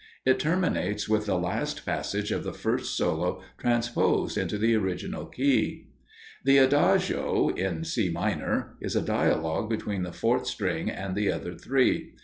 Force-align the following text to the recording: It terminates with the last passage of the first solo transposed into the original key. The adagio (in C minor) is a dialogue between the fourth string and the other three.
It 0.25 0.39
terminates 0.39 1.07
with 1.07 1.27
the 1.27 1.37
last 1.37 1.85
passage 1.85 2.31
of 2.31 2.43
the 2.43 2.53
first 2.55 2.97
solo 2.97 3.43
transposed 3.59 4.35
into 4.35 4.57
the 4.57 4.73
original 4.73 5.27
key. 5.27 5.89
The 6.43 6.57
adagio 6.57 7.49
(in 7.49 7.83
C 7.83 8.09
minor) 8.09 8.77
is 8.81 8.95
a 8.95 9.01
dialogue 9.03 9.69
between 9.69 10.01
the 10.01 10.11
fourth 10.11 10.47
string 10.47 10.89
and 10.89 11.15
the 11.15 11.31
other 11.31 11.53
three. 11.53 12.13